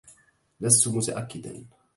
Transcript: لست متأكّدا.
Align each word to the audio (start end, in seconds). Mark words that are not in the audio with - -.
لست 0.61 0.87
متأكّدا. 0.87 1.65